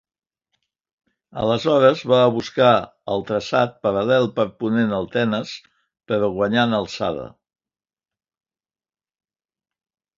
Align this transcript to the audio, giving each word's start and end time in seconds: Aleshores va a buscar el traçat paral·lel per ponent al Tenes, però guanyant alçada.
Aleshores 1.41 2.01
va 2.11 2.21
a 2.21 2.31
buscar 2.37 2.71
el 3.17 3.23
traçat 3.33 3.77
paral·lel 3.89 4.27
per 4.41 4.47
ponent 4.65 4.97
al 5.03 5.07
Tenes, 5.19 5.55
però 6.13 6.33
guanyant 6.41 6.77
alçada. 6.83 7.31